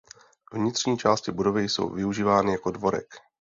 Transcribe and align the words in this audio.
Vnitřní 0.53 0.97
části 0.97 1.31
budovy 1.31 1.69
jsou 1.69 1.89
využívány 1.89 2.51
jako 2.51 2.71
dvorek. 2.71 3.07